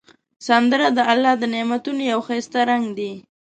سندره 0.47 0.87
د 0.97 0.99
الله 1.11 1.33
د 1.37 1.43
نعمتونو 1.53 2.01
یو 2.13 2.19
ښایسته 2.27 2.59
رنگ 2.69 2.85
دی 2.97 3.11